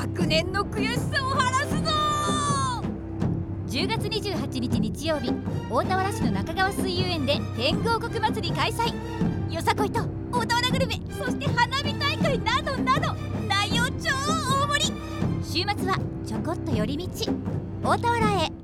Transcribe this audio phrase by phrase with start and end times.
[0.00, 1.90] 昨年の悔しさを晴らすぞ
[3.66, 5.32] ！10月28日日曜日
[5.68, 8.94] 大田原市の中川水遊園で天狗王国祭り開催。
[9.52, 13.12] よさこいと大田原グルメそして花火大会などなど
[13.48, 14.14] 内容超
[14.62, 14.92] 大盛り。
[15.42, 17.32] 週末はちょこっと寄り道。
[17.82, 18.57] 大田原へ。